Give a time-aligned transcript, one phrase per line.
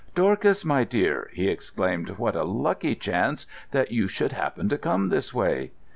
[0.15, 2.17] "Dorcas, my dear!" he exclaimed.
[2.17, 5.73] "What a lucky chance that you should happen to come this way!"